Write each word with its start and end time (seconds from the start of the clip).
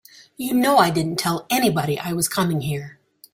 You 0.35 0.55
know 0.55 0.77
I 0.79 0.89
didn't 0.89 1.17
tell 1.17 1.45
anybody 1.51 1.99
I 1.99 2.13
was 2.13 2.27
coming 2.27 2.61
here. 2.61 2.97